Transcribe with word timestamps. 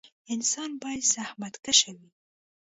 انسان 0.33 0.71
باید 0.81 1.03
زخمتکشه 1.13 1.91
وي 1.97 2.09